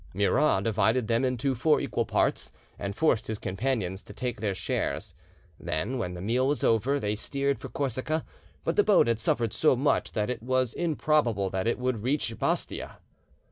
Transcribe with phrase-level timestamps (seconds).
[0.15, 5.13] Murat divided them into four equal parts, and forced his companions to take their shares;
[5.59, 8.25] then, when the meal was over, they steered for Corsica,
[8.63, 12.35] but the boat had suffered so much that it was improbable that it would reach
[12.39, 12.97] Bastia.